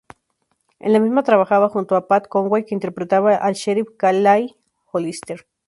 [0.79, 4.55] En la misma trabajaba junto a Pat Conway, que interpretaba al sheriff Clay
[4.91, 5.45] Hollister.